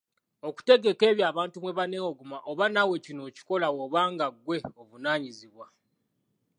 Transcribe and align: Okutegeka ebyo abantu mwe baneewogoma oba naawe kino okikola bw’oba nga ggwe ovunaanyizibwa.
Okutegeka 0.47 1.03
ebyo 1.11 1.23
abantu 1.31 1.55
mwe 1.59 1.77
baneewogoma 1.79 2.37
oba 2.51 2.65
naawe 2.73 2.95
kino 3.05 3.21
okikola 3.29 3.67
bw’oba 3.73 4.01
nga 4.11 4.27
ggwe 4.35 4.57
ovunaanyizibwa. 4.81 5.65